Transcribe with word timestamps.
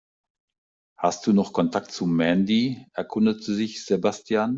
Hast 0.97 1.27
du 1.27 1.31
noch 1.33 1.53
Kontakt 1.53 1.91
zu 1.91 2.07
Mandy?, 2.07 2.87
erkundigte 2.95 3.53
sich 3.53 3.85
Sebastian. 3.85 4.49